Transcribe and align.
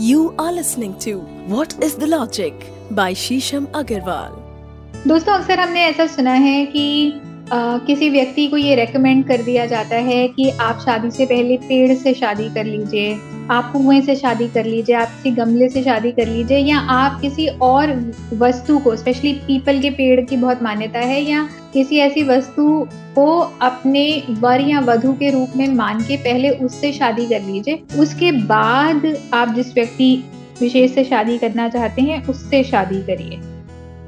You 0.00 0.36
are 0.40 0.52
listening 0.52 0.94
to 0.94 1.12
what 1.54 1.72
is 1.84 1.96
the 1.98 2.02
logic 2.02 2.60
by 2.92 3.14
Shisham 3.14 3.66
Agrawal 3.74 4.30
दोस्तों, 5.08 5.34
अक्सर 5.34 5.60
हमने 5.60 5.84
ऐसा 5.84 6.06
सुना 6.06 6.32
है 6.32 6.66
कि 6.66 7.12
आ, 7.52 7.78
किसी 7.78 8.10
व्यक्ति 8.10 8.46
को 8.46 8.56
ये 8.56 8.74
रेकमेंड 8.74 9.24
कर 9.24 9.42
दिया 9.42 9.66
जाता 9.66 9.96
है 9.96 10.28
कि 10.28 10.50
आप 10.50 10.78
शादी 10.80 11.10
से 11.10 11.26
पहले 11.26 11.56
पेड़ 11.56 11.98
से 11.98 12.14
शादी 12.14 12.48
कर 12.48 12.64
लीजिए 12.64 13.18
आप 13.50 13.72
कुएँ 13.72 14.00
से 14.00 14.16
शादी 14.16 14.48
कर 14.48 14.64
लीजिए 14.64 14.96
आप 14.96 15.08
किसी 15.08 15.30
गमले 15.30 15.68
से 15.68 15.82
शादी 15.82 16.12
कर 16.12 16.26
लीजिए 16.26 16.58
या 16.58 16.78
आप 16.78 17.20
किसी 17.20 17.46
और 17.46 18.14
वस्तु 18.32 18.78
को 18.78 18.96
स्पेशली 18.96 19.32
पीपल 19.32 19.80
के 19.80 19.90
पेड़ 19.90 20.20
की 20.20 20.36
बहुत 20.36 20.62
मान्यता 20.62 20.98
है 20.98 21.22
या 21.22 21.48
किसी 21.74 21.98
ऐसी 21.98 22.22
वस्तु 22.22 22.88
को 23.14 23.38
अपने 23.62 24.22
वर 24.30 24.60
या 24.60 24.80
वधु 24.80 25.12
के 25.12 25.30
रूप 25.30 25.48
में 25.56 25.68
मान 25.68 26.00
के 26.00 26.16
पहले 26.16 26.50
उससे 26.50 26.92
शादी 26.92 27.26
कर 27.26 27.42
लीजिए 27.42 27.82
उसके 27.98 28.32
बाद 28.32 29.16
आप 29.34 29.54
जिस 29.54 29.74
व्यक्ति 29.74 30.24
विशेष 30.60 30.94
से 30.94 31.04
शादी 31.04 31.38
करना 31.38 31.68
चाहते 31.68 32.02
हैं 32.02 32.26
उससे 32.26 32.64
शादी 32.64 33.02
करिए। 33.02 33.38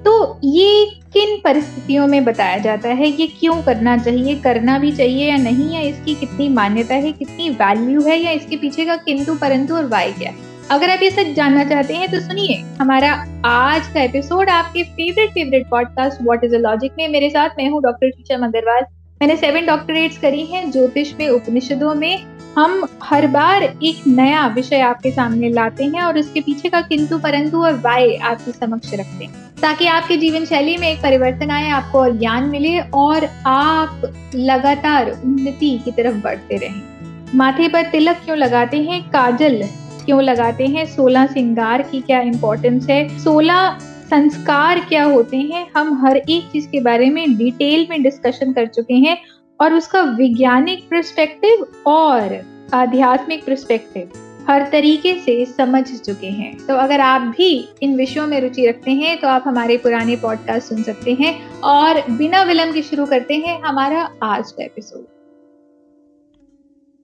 तो 0.05 0.41
ये 0.45 1.00
किन 1.13 1.37
परिस्थितियों 1.45 2.07
में 2.07 2.25
बताया 2.25 2.59
जाता 2.59 2.89
है, 2.89 3.07
ये 3.09 3.27
क्यों 3.41 3.63
करना 3.63 3.97
चाहिए, 3.99 4.35
करना 4.35 4.79
भी 4.79 4.93
चाहिए 4.93 5.31
या 5.31 5.37
नहीं, 5.37 5.71
या 5.71 5.81
इसकी 5.81 6.15
कितनी 6.15 6.49
मान्यता 6.49 6.95
है, 6.95 7.13
कितनी 7.13 7.49
वैल्यू 7.51 8.03
है, 8.03 8.19
या 8.19 8.31
इसके 8.31 8.57
पीछे 8.57 8.85
का 8.85 8.97
किंतु 8.97 9.35
परंतु 9.35 9.75
और 9.75 9.87
वाई 9.87 10.13
क्या 10.13 10.31
है? 10.31 10.37
अगर 10.71 10.91
आप 10.91 11.03
ये 11.03 11.11
सब 11.11 11.33
जानना 11.35 11.65
चाहते 11.65 11.95
हैं 11.95 12.11
तो 12.11 12.21
सुनिए 12.21 12.57
हमारा 12.81 13.13
आज 13.47 13.87
का 13.87 14.03
एपिसोड 14.03 14.51
आपके 14.51 14.83
favourite 14.83 15.31
favourite 15.31 15.69
podcast 15.69 16.23
what 16.23 16.45
is 16.45 16.55
a 16.55 16.59
logic 16.59 16.93
में। 16.99 17.09
मेरे 17.09 17.31
साथ 17.31 17.59
मैं 17.59 17.69
हूँ 17.71 17.83
डॉक्टर 17.83 18.11
शीशम 18.11 18.45
अग्रवाल 18.47 18.85
मैंने 19.21 19.37
सेवन 19.37 19.67
डॉक्टरेट्स 19.67 20.19
करी 20.19 20.45
हैं 20.47 20.71
ज्योतिष 20.71 21.13
में, 21.19 21.29
उपनिषदों 21.29 21.95
में। 21.95 22.25
हम 22.57 22.87
हर 23.03 23.27
बार 23.27 23.63
एक 23.63 24.07
नया 24.07 24.47
विषय 24.47 24.81
आपके 24.81 25.11
सामने 25.11 25.49
लाते 25.49 25.85
हैं 25.85 26.03
और 26.03 26.19
उसके 26.19 26.41
पीछे 26.41 26.69
का 26.69 26.81
किंतु 26.81 27.19
परंतु 27.19 27.63
और 27.63 27.75
वाय 27.75 28.15
आपके 28.17 28.53
समक्ष 28.53 28.95
रखते 28.95 29.25
हैं। 29.25 29.50
ताकि 29.63 29.87
आपके 29.87 30.17
जीवन 30.17 30.45
शैली 30.45 30.77
में 30.77 30.89
एक 30.89 31.03
परिवर्तन 31.03 31.51
आए, 31.51 31.71
आपको 31.71 31.99
और 31.99 32.17
ज्ञान 32.17 32.45
मिले 32.45 32.79
और 32.79 33.25
आप 33.47 34.03
लगातार 34.35 35.11
उन्नति 35.11 35.81
की 35.85 35.91
तरफ़ 35.91 36.17
बढ़ते 36.17 36.57
रहें। 36.57 36.83
माथे 37.35 37.69
पर 37.69 37.83
तिलक 37.83 38.17
क्यों 38.17 38.39
लगाते 38.39 38.77
हैं? 38.77 39.03
काजल 39.03 39.63
क्यों 40.05 40.23
लगाते 40.23 40.67
हैं? 40.67 40.87
सोलह 40.87 41.27
सिंगार 41.27 41.83
की 41.83 42.01
क्या 42.01 42.21
इम्पोर्टेंस 42.21 42.87
है? 42.91 43.19
सोलह 43.19 43.79
संस्कार 44.11 44.81
क्या 44.81 45.05
होते 45.05 45.37
हैं? 45.37 45.67
हम 45.77 46.07
हर 46.07 46.17
एक 46.17 46.51
चीज़ 46.53 46.69
के 46.69 46.81
बारे 46.81 47.11
में 47.11 47.37
डिटेल 47.37 47.87
में 47.91 48.03
डिस्कशन 48.03 48.53
कर 48.53 48.67
चुके 48.67 48.95
हैं 48.95 49.19
और 49.61 49.75
उसका 49.75 50.03
वैज्ञानिक 50.03 50.89
प्रस्पेक्टिव 50.89 51.67
और 51.87 52.41
आध्यात्मिक 52.75 53.45
परस्पेक्टिव 53.45 54.09
हर 54.51 54.69
तरीके 54.73 55.15
से 55.15 55.45
समझ 55.47 55.83
चुके 55.85 56.27
हैं। 56.27 56.67
तो 56.67 56.75
अगर 56.75 57.01
आप 57.01 57.23
भी 57.37 57.69
इन 57.83 57.97
विषयों 57.97 58.27
में 58.27 58.41
रुचि 58.41 58.67
रखते 58.67 58.91
हैं 58.91 59.21
तो 59.21 59.29
आप 59.29 59.45
हमारे 59.47 59.77
पुराने 59.77 60.17
पॉडकास्ट 60.17 60.69
सुन 60.69 60.83
सकते 60.83 61.15
हैं 61.15 61.33
और 61.61 62.03
बिना 62.11 62.43
विलंब 62.43 62.75
के 62.75 62.83
शुरू 62.83 63.07
करते 63.07 63.35
हैं 63.37 63.61
हमारा 63.63 64.03
आज 64.23 64.53
का 64.53 64.65
एपिसोड 64.65 65.07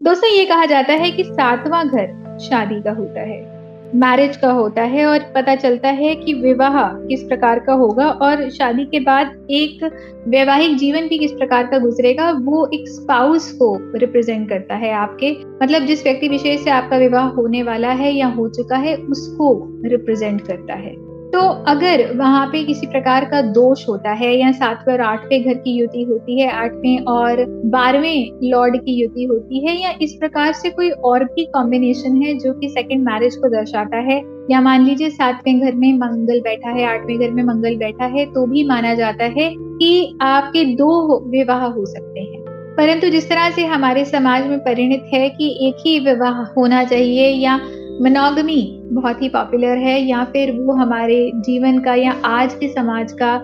दोस्तों, 0.00 0.30
ये 0.30 0.44
कहा 0.44 0.66
जाता 0.66 0.92
है 0.92 1.10
कि 1.10 1.24
सातवां 1.24 1.86
घर 1.88 2.38
शादी 2.38 2.82
का 2.82 2.92
होता 2.92 3.20
है। 3.20 3.55
मैरिज 3.94 4.36
का 4.36 4.52
होता 4.52 4.82
है 4.82 5.06
और 5.06 5.18
पता 5.18 5.54
चलता 5.54 5.88
है 5.88 6.14
कि 6.14 6.34
विवाह 6.34 6.88
किस 6.88 7.22
प्रकार 7.22 7.58
का 7.58 7.72
होगा 7.72 8.10
और 8.10 8.50
शादी 8.50 8.84
के 8.84 9.00
बाद 9.00 9.46
एक 9.50 9.84
वैवाहिक 10.28 10.76
जीवन 10.76 11.08
भी 11.08 11.18
किस 11.18 11.32
प्रकार 11.32 11.66
का 11.66 11.78
गुजरेगा, 11.78 12.30
वो 12.30 12.70
एक 12.74 12.88
स्पाउस 12.88 13.52
को 13.52 13.78
रिप्रेजेंट 13.94 14.48
करता 14.48 14.74
है 14.74 14.92
आपके। 14.92 15.36
मतलब 15.62 15.82
जिस 15.82 16.02
व्यक्ति 16.02 16.28
विशेष 16.28 16.64
से 16.64 16.70
आपका 16.70 16.96
विवाह 16.96 17.24
होने 17.24 17.62
वाला 17.62 17.88
है 17.88 18.12
या 18.12 18.26
हो 18.26 18.48
चुका 18.48 18.76
है, 18.76 18.96
उसको 18.96 19.72
रिप्रेजेंट 19.84 20.46
करता 20.46 20.74
है। 20.74 21.05
तो 21.26 21.40
अगर 21.40 22.16
वहाँ 22.16 22.46
पे 22.46 22.64
किसी 22.64 22.86
प्रकार 22.86 23.24
का 23.24 23.40
दोष 23.42 23.88
होता 23.88 24.10
है 24.10 24.36
या 24.36 24.52
सातवें 24.52 24.94
और 24.94 25.00
आठवें 25.00 25.44
घर 25.44 25.54
की 25.54 25.70
युति 25.70 26.02
होती 26.02 26.40
है, 26.40 26.50
आठवें 26.50 26.98
और 26.98 27.44
बारहवें 27.66 28.50
लॉर्ड 28.50 28.76
की 28.76 29.02
युति 29.02 29.24
होती 29.24 29.66
है, 29.66 29.82
या 29.82 29.92
इस 30.02 30.14
प्रकार 30.14 30.52
से 30.52 30.70
कोई 30.70 30.90
और 30.90 31.24
भी 31.24 31.44
कॉम्बिनेशन 31.44 32.22
है 32.22 32.34
जो 32.34 32.52
कि 32.52 32.68
सेकंड 32.68 33.04
मैरिज 33.04 33.36
को 33.36 33.48
दर्शाता 33.48 33.96
है, 33.96 34.22
या 34.50 34.60
मान 34.60 34.84
लीजिए 34.84 35.10
सातवें 35.10 35.60
घर 35.60 35.74
में 35.74 35.92
मंगल 35.92 36.40
बैठा 36.40 36.70
है, 36.70 36.84
आठवें 36.84 37.18
घर 37.18 37.30
में 37.30 37.42
मंगल 37.42 37.76
बैठा 37.76 38.04
है 38.04 38.26
तो 38.26 38.46
भी 38.46 38.64
माना 38.64 38.94
जाता 38.94 39.24
है 39.24 39.54
कि 39.56 40.18
आपके 40.22 40.64
दो 40.64 41.20
विवाह 41.30 41.64
हो 41.64 41.86
सकते 41.86 42.20
हैं। 42.20 42.44
परंतु 42.76 43.08
जिस 43.08 43.28
तरह 43.28 43.50
से 43.50 43.64
हमारे 43.64 44.04
समाज 44.04 44.46
में 44.46 44.58
परिणित 44.58 45.04
है 45.14 45.28
कि 45.28 45.68
एक 45.68 45.76
ही 45.86 45.98
विवाह 45.98 46.42
होना 46.52 46.84
चाहिए 46.84 47.28
या 47.28 47.60
मनोगमी 48.02 48.85
बहुत 48.96 49.22
ही 49.22 49.28
पॉपुलर 49.28 49.78
है। 49.78 50.00
या 50.02 50.24
फिर 50.24 50.52
वो 50.52 50.72
हमारे 50.72 51.30
जीवन 51.36 51.78
का 51.78 51.94
या 51.94 52.12
आज 52.24 52.54
के 52.54 52.68
समाज 52.68 53.12
का 53.12 53.34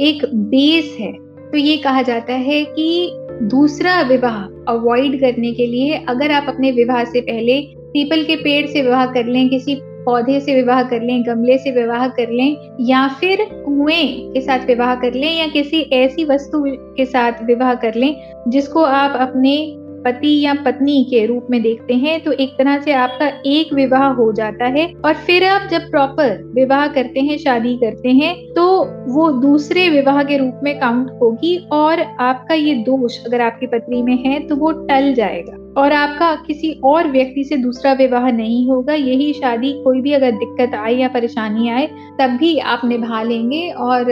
एक 0.00 0.24
बेस 0.34 0.96
है। 1.00 1.12
तो 1.52 1.56
ये 1.56 1.76
कहा 1.76 2.02
जाता 2.02 2.32
है 2.32 2.64
कि 2.64 3.10
दूसरा 3.42 4.00
विवाह 4.02 4.42
अवॉइड 4.72 5.20
करने 5.20 5.52
के 5.52 5.66
लिए 5.66 6.04
अगर 6.08 6.32
आप 6.32 6.44
अपने 6.48 6.70
विवाह 6.70 7.04
से 7.04 7.20
पहले 7.20 7.60
पीपल 7.76 8.24
के 8.24 8.36
पेड़ 8.36 8.66
से 8.66 8.82
विवाह 8.82 9.06
कर 9.06 9.26
लें, 9.26 9.48
किसी 9.48 9.76
पौधे 9.80 10.40
से 10.40 10.54
विवाह 10.54 10.82
कर 10.82 11.02
लें, 11.02 11.22
गमले 11.26 11.58
से 11.58 11.70
विवाह 11.70 12.08
कर 12.08 12.30
लें, 12.30 12.56
या 12.80 13.08
फिर 13.08 13.38
कुएँ 13.50 14.32
के 14.32 14.40
साथ 14.40 14.66
विवाह 14.66 14.94
कर 14.94 15.14
लें, 15.14 15.38
या 15.38 15.46
किसी 15.46 15.80
ऐसी 15.80 16.24
वस्तु 16.24 16.64
के 16.68 17.04
साथ 17.04 17.32
विवाह 17.44 17.74
कर 17.74 17.94
लें, 17.94 18.16
जिसको 18.48 18.82
आप 18.82 19.16
अपने 19.20 19.76
पति 20.04 20.38
या 20.40 20.54
पत्नी 20.64 21.02
के 21.04 21.24
रूप 21.26 21.46
में 21.50 21.60
देखते 21.62 21.94
हैं 21.96 22.18
तो 22.20 22.32
एक 22.34 22.54
तरह 22.58 22.80
से 22.80 22.92
आपका 22.94 23.26
एक 23.46 23.72
विवाह 23.74 24.06
हो 24.12 24.30
जाता 24.32 24.66
है। 24.68 24.86
और 25.04 25.14
फिर 25.16 25.44
आप 25.44 25.68
जब 25.70 25.90
प्रॉपर 25.90 26.42
विवाह 26.54 26.86
करते 26.88 27.20
हैं, 27.20 27.38
शादी 27.38 27.76
करते 27.76 28.08
हैं 28.10 28.34
तो 28.54 28.66
वो 29.12 29.30
दूसरे 29.32 29.88
विवाह 29.88 30.22
के 30.22 30.36
रूप 30.36 30.60
में 30.62 30.78
काउंट 30.80 31.10
होगी 31.22 31.56
और 31.72 32.00
आपका 32.20 32.54
ये 32.54 32.74
दोष 32.82 33.18
अगर 33.26 33.40
आपकी 33.40 33.66
पत्नी 33.68 34.02
में 34.02 34.16
है 34.16 34.38
तो 34.46 34.56
वो 34.56 34.72
टल 34.86 35.12
जाएगा। 35.14 35.56
और 35.76 35.92
आपका 35.92 36.34
किसी 36.46 36.72
और 36.84 37.08
व्यक्ति 37.08 37.44
से 37.44 37.56
दूसरा 37.56 37.92
विवाह 37.92 38.30
नहीं 38.30 38.66
होगा। 38.68 38.94
यही 38.94 39.32
शादी 39.32 39.72
कोई 39.84 40.00
भी 40.00 40.12
अगर 40.12 40.30
दिक्कत 40.34 40.74
आए 40.74 40.94
या 40.94 41.08
परेशानी 41.08 41.68
आए, 41.68 41.86
तब 42.20 42.36
भी 42.36 42.58
आप 42.58 42.80
निभा 42.84 43.22
लेंगे 43.22 43.68
और 43.70 44.04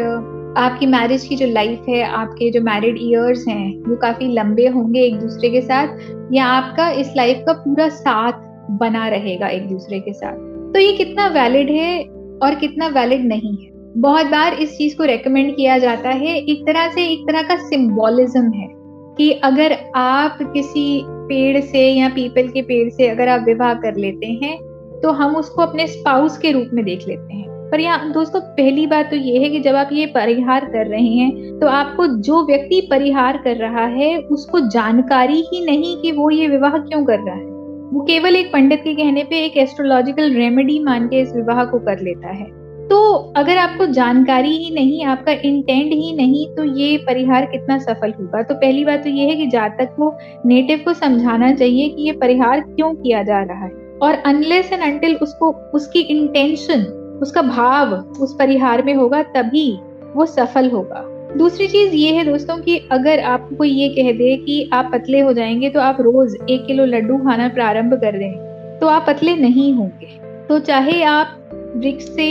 आपकी 0.59 0.87
मैरिज 0.87 1.27
की 1.27 1.37
जो 1.37 1.47
लाइफ 1.47 1.85
है, 1.89 2.03
आपके 2.03 2.51
जो 2.51 2.61
मैरिड 2.61 2.97
ईयर्स 3.01 3.45
हैं, 3.49 3.81
वो 3.81 3.97
काफ़ी 3.97 4.33
लंबे 4.33 4.67
होंगे 4.67 5.01
एक 5.01 5.19
दूसरे 5.21 5.51
के 5.51 5.61
साथ, 5.61 5.89
या 6.33 6.47
आपका 6.47 6.91
इस 6.91 7.13
लाइफ 7.17 7.43
का 7.47 7.53
पूरा 7.53 7.89
साथ 7.89 8.33
बना 8.71 9.09
रहेगा 9.09 9.49
एक 9.49 9.69
दूसरे 9.69 10.01
के 10.01 10.13
साथ? 10.13 10.33
तो 10.73 10.79
ये 10.79 10.93
कितना 10.93 11.27
वैलिड 11.27 11.71
है 11.71 12.03
और 12.43 12.55
कितना 12.55 12.89
वैलिड 12.89 13.25
नहीं 13.25 13.57
है? 13.57 13.71
बहुत 13.97 14.27
बार 14.27 14.55
इस 14.55 14.77
चीज़ 14.79 14.97
को 14.97 15.05
रेकमेंड 15.05 15.57
किया 15.57 15.79
जाता 15.79 16.09
है, 16.09 16.37
एक 16.37 16.67
तरह 16.67 16.89
से 16.89 17.07
एक 17.13 17.27
तरह 17.29 17.43
का 17.43 17.57
सिम्बोलिज्म 17.57 18.53
है 18.53 18.69
कि 19.17 19.31
अगर 19.31 19.77
आप 19.95 20.39
किसी 20.43 21.03
पेड़ 21.07 21.61
से 21.61 21.89
या 21.91 22.09
पीपल 22.09 22.49
के 22.49 22.63
पेड़ 22.63 22.89
से 22.91 23.09
अगर 23.09 23.29
आप 23.29 23.45
विवाह 23.47 23.75
कर 23.75 23.97
लेते 23.97 24.27
हैं 24.27 24.57
तो 25.03 25.13
हम 25.13 25.37
उसको 25.37 25.63
अपने 25.63 25.87
स्पाउस 25.87 26.39
के 26.39 26.53
रूप 26.53 26.71
में 26.73 26.85
देख 26.85 27.07
लेते 27.09 27.35
हैं। 27.35 27.58
पर 27.71 27.81
यहाँ, 27.81 28.13
दोस्तों, 28.13 28.41
पहली 28.41 28.87
बात 28.87 29.11
तो 29.11 29.17
ये 29.17 29.39
है 29.39 29.49
कि 29.49 29.61
जब 29.61 29.75
आप 29.75 29.89
ये 29.93 30.07
परिहार 30.07 30.65
कर 30.65 30.87
रहे 30.87 31.09
हैं 31.09 31.59
तो 31.61 31.67
आपको 31.69 32.07
जो 32.07 32.43
व्यक्ति 32.47 32.81
परिहार 32.91 33.37
कर 33.37 33.57
रहा 33.57 33.85
है, 33.87 34.17
उसको 34.19 34.61
जानकारी 34.69 35.41
ही 35.45 35.65
नहीं 35.65 35.97
कि 35.97 36.13
वो 36.13 36.31
ये 36.31 36.49
विवाह 36.49 36.79
क्यों 36.79 37.05
कर 37.05 37.19
रहा 37.19 37.35
है। 37.35 37.47
वो 37.93 38.05
केवल 38.05 38.37
एक 38.37 38.53
पंडित 38.53 38.81
के 38.81 38.95
कहने 38.95 39.25
पे 39.25 39.45
एक 39.45 39.57
एस्ट्रोलॉजिकल 39.57 40.33
रेमेडी 40.35 40.79
मान 40.85 41.09
के 41.09 41.21
इस 41.21 41.35
विवाह 41.37 41.65
को 41.65 41.79
कर 41.79 42.01
लेता 42.01 42.29
है। 42.29 42.47
तो 42.89 43.13
अगर 43.37 43.59
आपको 43.59 43.87
जानकारी 43.87 44.57
ही 44.57 44.75
नहीं, 44.75 45.05
आपका 45.05 45.33
इंटेंट 45.33 45.93
ही 45.93 46.13
नहीं 46.17 46.47
तो 46.57 46.65
ये 46.77 46.97
परिहार 46.99 47.47
कितना 47.47 47.79
सफल 47.79 48.13
होगा? 48.13 48.43
तो 48.43 48.55
पहली 48.55 48.85
बात 48.85 49.03
तो 49.05 49.11
ये 49.11 49.27
है 49.27 49.37
कि 49.37 49.47
जातक 49.47 49.95
को 49.97 50.13
नेटिव 50.47 50.81
को 50.85 50.93
समझाना 50.95 51.53
चाहिए 51.53 51.89
कि 51.89 52.03
ये 52.03 52.13
परिहार 52.13 52.61
क्यों 52.61 52.95
किया 52.95 53.23
जा 53.23 53.43
रहा 53.43 53.65
है। 53.65 53.71
और 54.03 54.15
अनलेस 54.27 54.73
एंड 54.73 54.83
अनटिल 54.83 55.17
उसको, 55.17 55.51
उसकी 55.75 56.01
इंटेंशन 56.01 56.87
उसका 57.23 57.43
भाव 57.43 57.95
उस 58.21 58.35
परिहार 58.39 58.83
में 58.85 58.95
होगा, 58.95 59.23
तभी 59.23 59.71
वो 60.17 60.27
सफल 60.27 60.71
होगा। 60.71 61.05
दूसरी 61.37 61.67
चीज़ 61.69 61.95
ये 61.95 62.13
है 62.13 62.25
दोस्तों 62.25 62.57
कि 62.59 62.77
अगर 62.93 63.21
आपको 63.21 63.57
कोई 63.57 63.71
ये 63.71 63.89
कह 63.89 64.13
दे 64.13 64.37
कि 64.37 64.69
आप 64.73 64.91
पतले 64.93 65.21
हो 65.21 65.33
जाएँगे 65.33 65.71
तो 65.71 65.81
आप 65.81 65.97
रोज 66.01 66.37
एक 66.51 66.67
किलो 66.67 66.85
लड्डू 66.85 67.17
खाना 67.19 67.49
प्रारंभ 67.49 67.95
कर 67.95 68.19
दें 68.19 68.79
तो 68.81 68.87
आप 68.87 69.05
पतले 69.07 69.37
नहीं 69.37 69.73
होंगे। 69.75 70.07
तो 70.49 70.59
चाहे 70.59 71.03
आप 71.03 71.35
वृक्ष 71.77 72.05
से 72.05 72.29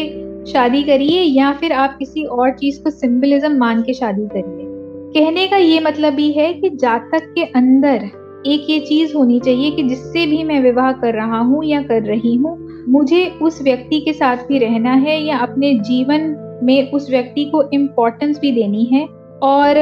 शादी 0.52 0.84
करिए 0.84 1.22
या 1.22 1.52
फिर 1.54 1.74
आप 1.74 1.98
किसी 1.98 2.24
और 2.24 2.52
चीज़ 2.52 2.82
को 2.84 2.90
सिंबलिज्म 2.90 3.58
मान 3.58 3.82
के 3.82 3.94
शादी 3.94 4.28
करिए। 4.28 4.66
कहने 5.14 5.48
का 5.48 5.58
ये 5.58 5.80
मतलब 5.80 6.14
भी 6.14 6.32
है 6.32 6.54
कि 6.54 6.70
जातक 6.70 7.32
के 7.36 7.44
अंदर 7.56 8.10
एक 8.46 8.70
ये 8.70 8.80
चीज़ 8.80 9.16
होनी 9.16 9.40
चाहिए 9.40 9.72
कि 9.72 9.84
जिससे 9.84 10.26
भी 10.26 10.44
मैं 10.44 10.62
विवाह 10.62 10.92
कर 10.92 11.14
रहा 11.14 11.40
हूँ 11.40 11.64
या 11.66 11.82
कर 11.82 12.04
रही 12.04 12.36
हूँ 12.36 12.56
मुझे 12.88 13.26
उस 13.42 13.62
व्यक्ति 13.62 14.00
के 14.00 14.14
साथ 14.14 14.38
भी 14.38 14.58
रहना 14.58 14.92
है 14.92 15.24
या 15.24 15.38
अपने 15.38 15.74
जीवन 15.74 16.36
में 16.64 16.92
उस 16.92 17.10
व्यक्ति 17.10 17.46
को 17.46 17.64
इम्पोर्टेंस 17.74 18.40
भी 18.40 18.52
देनी 18.52 18.84
है? 18.84 19.08
और 19.42 19.78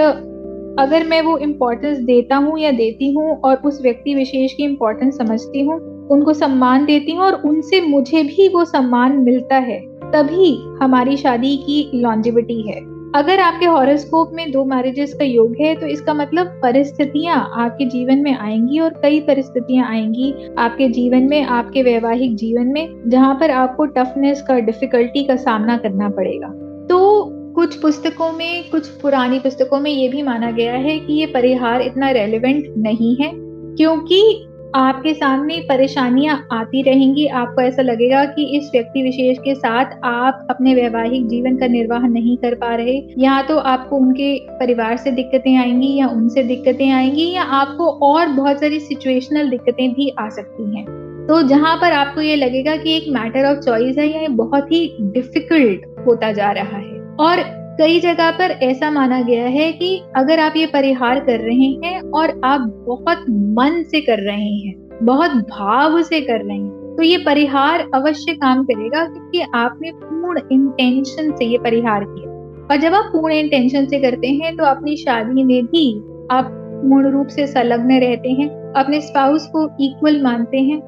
अगर 0.79 1.07
मैं 1.07 1.21
वो 1.21 1.37
इम्पोर्टेंस 1.37 1.97
देता 1.97 2.35
हूँ 2.35 2.59
या 2.59 2.71
देती 2.71 3.11
हूँ 3.11 3.41
और 3.41 3.55
उस 3.55 3.81
व्यक्ति 3.81 4.15
विशेष 4.15 4.53
की 4.53 4.63
इम्पोर्टेंस 4.63 5.17
समझती 5.17 5.61
हूँ, 5.61 6.07
उनको 6.07 6.33
सम्मान 6.33 6.85
देती 6.85 7.11
हूँ 7.11 7.23
और 7.23 7.33
उनसे 7.33 7.81
मुझे 7.81 8.23
भी 8.23 8.47
वो 8.47 8.65
सम्मान 8.65 9.17
मिलता 9.17 9.55
है, 9.55 9.79
तभी 10.11 10.55
हमारी 10.83 11.17
शादी 11.17 11.57
की 11.57 11.91
लॉन्जिविटी 11.95 12.61
है। 12.61 12.94
अगर 13.15 13.39
आपके 13.39 13.65
हॉरोस्कोप 13.65 14.31
में 14.33 14.51
दो 14.51 14.65
मैरिजेस 14.65 15.13
का 15.13 15.25
योग 15.25 15.56
है 15.62 15.75
तो 15.75 15.88
इसका 15.88 16.13
मतलब 16.13 16.47
परिस्थितियाँ 16.47 17.51
आपके 17.53 17.85
जीवन 17.85 18.17
में 18.17 18.38
आएँगी 18.38 18.79
और 18.79 18.89
कई 19.01 19.19
परिस्थितियाँ 19.19 19.88
आएँगी 19.89 20.33
आपके 20.57 20.89
जीवन 20.89 21.23
में, 21.23 21.44
आपके 21.44 21.83
वैवाहिक 21.83 22.35
जीवन 22.35 22.67
में, 22.67 23.09
जहाँ 23.09 23.35
पर 23.35 23.51
आपको 23.51 23.85
टफनेस 23.85 24.41
का 24.41 24.59
डिफिकल्टी 24.59 25.23
का 25.23 25.35
सामना 25.35 25.77
करना 25.77 26.09
पड़ेगा। 26.09 26.47
तो 26.88 27.25
कुछ 27.53 27.75
पुस्तकों 27.81 28.31
में, 28.31 28.69
कुछ 28.69 28.88
पुरानी 28.88 29.39
पुस्तकों 29.39 29.79
में 29.79 29.91
ये 29.91 30.09
भी 30.09 30.21
माना 30.21 30.51
गया 30.51 30.73
है 30.73 31.00
कि 31.00 31.13
ये 31.13 31.25
परिहार 31.25 31.81
इतना 31.81 32.09
रेलिवेंट 32.12 32.65
नहीं 32.77 33.15
है, 33.15 33.31
क्योंकि 33.75 34.47
आपके 34.75 35.13
सामने 35.13 35.60
परेशानियाँ 35.60 36.48
आती 36.51 36.81
रहेंगी। 36.81 37.27
आपको 37.27 37.62
ऐसा 37.62 37.81
लगेगा 37.81 38.25
कि 38.25 38.57
इस 38.57 38.69
व्यक्ति 38.74 39.04
विशेष 39.04 39.38
के 39.38 39.56
साथ 39.56 39.86
आप 40.04 40.48
अपने 40.50 40.75
वैवाहिक 40.75 41.27
जीवन 41.27 41.57
का 41.57 41.68
निर्वाह 41.68 42.07
नहीं 42.07 42.38
कर 42.38 42.56
पा 42.56 42.75
रहे। 42.75 42.98
या 43.18 43.42
तो 43.42 43.57
आपको 43.57 43.98
उनके 43.98 44.39
परिवार 44.39 44.98
से 44.98 45.12
दिक्कतें 45.12 45.56
आएँगी 45.57 45.95
या 45.95 46.07
उनसे 46.07 46.44
दिक्कतें 46.44 46.89
आएँगी 46.92 47.31
या 47.31 47.44
आपको 47.44 47.89
और 48.07 48.27
बहुत 48.27 48.60
सारी 48.60 48.80
सिचुएशनल 48.80 49.50
दिक्कतें 49.50 49.94
भी 49.94 50.13
आ 50.19 50.30
सकती 50.30 50.75
हैं। 50.75 50.86
तो 51.27 51.42
जहाँ 51.42 51.75
पर 51.77 51.92
आपको 51.92 52.22
ये 52.22 52.36
लगेगा 52.36 52.75
कि 52.75 52.98
एक 52.98 53.04
मैटर 53.10 53.45
ऑफ़ 53.45 53.60
चॉइस 53.60 53.98
है, 53.98 54.24
या 54.24 54.27
बहुत 54.30 54.72
ही 54.72 54.98
डिफ़िकल्ट 55.01 56.07
होता 56.07 56.31
जा 56.31 56.51
रहा 56.51 56.77
है। 56.77 57.00
और 57.19 57.64
कई 57.80 58.00
जगह 58.00 58.30
पर 58.31 58.51
ऐसा 58.63 58.89
माना 58.92 59.22
गया 59.22 59.45
है 59.45 59.72
कि 59.72 59.88
अगर 60.16 60.39
आप 60.39 60.54
ये 60.56 60.66
परिहार 60.66 61.19
कर 61.19 61.39
रहे 61.39 61.68
हैं 61.83 62.00
और 62.12 62.30
आप 62.45 62.62
बहुत 62.88 63.25
मन 63.30 63.83
से 63.92 64.01
कर 64.01 64.19
रहे 64.19 64.54
हैं, 64.57 64.74
बहुत 65.04 65.31
भाव 65.50 66.01
से 66.01 66.22
कर 66.22 66.45
रहे 66.45 66.57
हैं 66.57 66.95
तो 66.98 67.04
ये 67.04 67.18
परिहार 67.18 67.86
अवश्य 67.95 68.33
काम 68.33 68.63
करेगा 68.63 69.06
क्योंकि 69.06 69.42
आपने 69.56 69.92
पूर्ण 69.94 70.42
इंटेंशन 70.51 71.31
से 71.31 71.45
ये 71.45 71.57
परिहार 71.57 72.04
किया। 72.04 72.30
और 72.66 72.81
जब 72.81 72.94
आप 72.94 73.10
पूर्ण 73.13 73.33
इंटेंशन 73.33 73.86
से 73.86 74.00
करते 74.00 74.27
हैं 74.33 74.56
तो 74.57 74.66
अपनी 74.66 74.95
शादी 74.98 75.44
में 75.44 75.66
भी 75.66 75.89
आप 76.31 76.50
पूर्ण 76.51 77.12
रूप 77.12 77.27
से 77.27 77.48
संलग्न 77.48 78.00
रहते 78.00 78.30
हैं, 78.31 78.50
अपने 78.74 79.01
स्पाउस 79.01 79.48
को 79.48 79.68
इक्वल 79.81 80.22
मानते 80.24 80.60
हैं, 80.60 80.81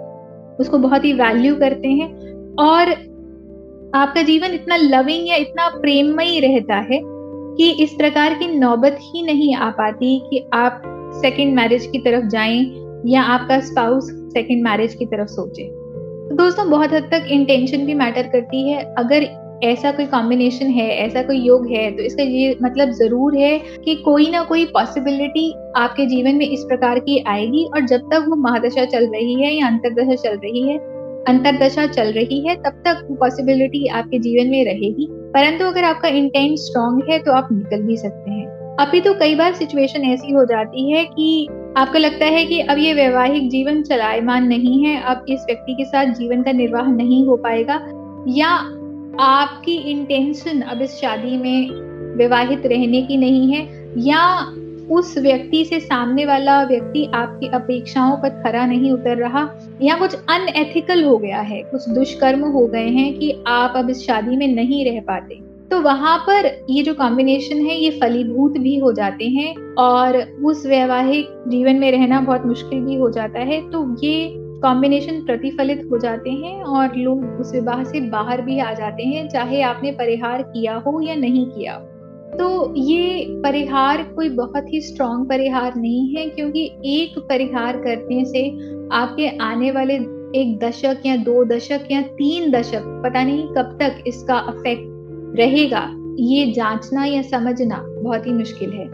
उसको 0.60 0.78
बहुत 0.78 1.06
ही 1.06 1.14
वैल्यू 1.16 1.56
करते 1.56 1.88
हैं 1.90 2.10
और 2.60 2.96
आपका 3.96 4.22
जीवन 4.22 4.52
इतना 4.52 4.76
लविंग 4.76 5.28
या 5.30 5.36
इतना 5.36 5.68
प्रेममयी 5.70 6.40
रहता 6.40 6.76
है 6.76 7.00
कि 7.58 7.70
इस 7.84 7.94
प्रकार 7.94 8.34
की 8.34 8.48
नौबत 8.48 8.98
ही 9.02 9.22
नहीं 9.22 9.56
आ 9.56 9.70
पाती 9.70 10.20
कि 10.20 10.50
आप 10.54 10.82
सेकंड 11.22 11.56
मैरिज 11.56 11.86
की 11.86 11.98
तरफ़ 11.98 12.26
जाएँ 12.26 12.60
या 13.06 13.22
आपका 13.22 13.60
स्पाउस 13.60 14.10
सेकंड 14.34 14.64
मैरिज 14.64 14.96
की 14.96 15.06
तरफ़ 15.06 15.28
सोचे। 15.28 15.64
तो 16.30 16.36
दोस्तों, 16.36 16.70
बहुत 16.70 16.94
हद 16.94 17.04
तक 17.04 17.28
इंटेंशन 17.30 17.86
भी 17.86 17.94
मैटर 17.94 18.28
करती 18.28 18.70
है। 18.70 18.84
अगर 18.98 19.28
ऐसा 19.64 19.92
कोई 19.92 20.06
कॉम्बिनेशन 20.06 20.66
है, 20.66 20.90
ऐसा 20.90 21.22
कोई 21.22 21.38
योग 21.38 21.68
है 21.68 21.92
तो 21.92 22.04
इसका 22.04 22.24
ये 22.24 22.58
मतलब 22.62 22.92
ज़रूर 22.92 23.36
है 23.36 23.58
कि 23.86 23.96
कोई 23.96 24.30
ना 24.32 24.44
कोई 24.44 24.66
पॉसिबिलिटी 24.66 25.52
आपके 25.78 26.06
जीवन 26.06 26.36
में 26.36 26.50
इस 26.50 26.64
प्रकार 26.64 27.00
की 27.00 27.24
आएगी 27.28 27.66
और 27.66 27.86
जब 27.86 28.00
तक 28.00 28.26
वो 28.30 28.36
महादशा 28.36 28.86
चल 28.86 29.08
रही 29.08 29.42
है 29.44 29.54
या 29.56 29.68
अंतरदशा 29.68 30.16
चल 30.16 30.38
रही 30.38 30.68
है 30.70 30.78
अंतरदशा 31.28 31.86
चल 31.88 32.12
रही 32.12 32.48
है, 32.48 32.56
तब 32.56 32.82
तक 32.86 33.08
वो 33.10 33.16
पॉसिबिलिटी 33.16 33.88
आपके 33.88 34.20
जीवन 34.20 34.50
में 34.50 34.66
रहेगी। 34.66 35.08
परंतु 35.12 35.66
अगर 35.66 35.84
आपका 35.84 36.08
इंटेंट 36.08 36.58
स्ट्रांग 36.58 37.02
है 37.10 37.20
तो 37.20 37.32
आप 37.32 37.50
निकल 37.52 37.82
भी 37.82 37.98
सकते 37.98 38.32
हैं। 38.32 38.46
अभी 38.80 39.02
तो 39.02 39.14
कई 39.14 39.36
बार 39.36 39.54
सिचुएशन 39.54 40.02
ऐसी 40.02 40.32
हो 40.32 40.46
जाती 40.46 40.92
है 40.92 41.04
कि 41.06 41.48
आपको 41.78 42.00
लगता 42.00 42.26
है 42.26 42.46
कि 42.46 42.60
अब 42.60 42.78
ये 42.78 42.94
वैवाहिक 42.94 43.50
जीवन 43.50 43.82
चलायमान 43.84 44.48
नहीं 44.48 44.86
है, 44.86 45.02
अब 45.02 45.26
इस 45.30 45.44
व्यक्ति 45.46 45.74
के 45.74 45.86
साथ 45.86 46.06
जीवन 46.06 46.44
का 46.44 46.52
निर्वाह 46.52 46.92
नहीं 46.92 47.26
हो 47.28 47.38
पाएगा। 47.38 47.82
या 48.28 48.50
आपकी 49.20 49.76
इंटेंशन 49.92 50.62
अब 50.62 50.82
इस 50.82 50.92
शादी 50.92 51.38
में 51.38 51.70
विवाहित 52.18 52.66
रहने 52.66 53.02
की 53.02 53.18
नहीं 53.18 53.54
है, 53.54 53.62
या 53.98 54.54
उस 54.92 55.18
व्यक्ति 55.18 55.64
से 55.66 55.80
सामने 55.80 56.26
वाला 56.26 56.62
व्यक्ति 56.64 57.06
आपकी 57.14 57.48
अपेक्षाओं 57.48 58.16
पर 58.18 58.30
खरा 58.44 58.66
नहीं 58.66 58.92
उतर 58.92 59.18
रहा, 59.18 59.50
या 59.82 59.98
कुछ 59.98 60.16
अनएथिकल 60.16 61.04
हो 61.04 61.18
गया 61.18 61.40
है, 61.40 61.62
कुछ 61.62 61.90
दुष्कर्म 61.90 62.46
हो 62.46 62.66
गए 62.68 62.88
हैं 62.88 63.14
कि 63.20 63.44
आप 63.48 63.74
अब 63.76 63.90
इस 63.90 64.06
शादी 64.08 64.38
में 64.38 64.48
नहीं 64.48 64.86
रह 64.86 65.00
पाते। 65.02 65.40
तो 65.70 65.80
वहाँ 65.82 66.18
पर 66.20 66.46
ये 66.70 66.84
जो 66.84 66.94
कॉम्बिनेशन 66.94 67.58
है, 67.58 67.78
ये 67.78 67.90
फलीभूत 67.92 68.58
भी 68.58 68.78
हो 68.78 68.92
जाते 68.92 69.26
हैं 69.26 69.56
और 69.76 70.18
उस 70.46 70.66
वैवाहिक 70.66 71.44
जीवन 71.48 71.76
में 71.76 71.92
रहना 71.92 72.22
बहुत 72.22 72.46
मुश्किल 72.46 72.82
भी 72.82 72.96
हो 72.96 73.10
जाता 73.10 73.40
है। 73.40 73.62
तो 73.72 73.86
ये 74.04 74.30
कॉम्बिनेशन 74.62 75.20
प्रतिफलित 75.22 75.88
हो 75.92 75.98
जाते 75.98 76.30
हैं 76.30 76.64
और 76.64 76.96
लोग 76.96 77.40
उस 77.40 77.54
विवाह 77.54 77.84
से 77.84 78.02
बाहर 78.02 78.42
भी 78.42 78.60
आ 78.60 78.74
जाते 78.74 79.04
हैं, 79.04 79.28
चाहे 79.30 79.62
आपने 79.62 79.92
परिहार 79.92 80.42
किया 80.42 80.76
हो 80.76 81.02
या 81.02 81.16
नहीं 81.16 81.46
किया 81.46 81.74
हो। 81.74 81.97
तो 82.34 82.74
ये 82.76 83.26
परिहार 83.44 84.04
कोई 84.16 84.30
बहुत 84.30 84.74
ही 84.74 84.82
स्ट्रॉन्ग 84.82 85.28
परिहार 85.30 85.76
नहीं 85.76 86.16
है, 86.16 86.26
क्योंकि 86.30 86.66
एक 86.86 87.18
परिहार 87.20 87.78
करने 87.78 88.24
से 88.26 88.48
आपके 88.96 89.28
आने 89.38 89.72
वाले 89.72 89.94
एक 90.36 90.58
दशक 90.60 91.02
या 91.06 91.16
दो 91.16 91.44
दशक 91.46 91.88
या 91.92 92.02
तीन 92.02 92.52
दशक, 92.52 92.84
पता 93.06 93.24
नहीं 93.24 93.48
कब 93.48 93.78
तक 93.82 94.04
इसका 94.08 94.38
अफेक्ट 94.38 95.38
रहेगा, 95.40 95.88
ये 96.20 96.52
जांचना 96.52 97.06
या 97.06 97.22
समझना 97.22 97.84
बहुत 98.04 98.28
ही 98.28 98.34
मुश्किल 98.34 98.72
है। 98.72 98.86